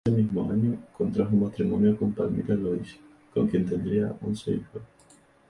Ese 0.03 0.17
mismo 0.17 0.49
año 0.51 0.79
contrajo 0.97 1.35
matrimonio 1.35 1.95
con 1.95 2.11
Palmira 2.11 2.55
Lois, 2.55 2.97
con 3.35 3.47
quien 3.47 3.67
tendría 3.67 4.11
once 4.23 4.49
hijos. 4.53 4.81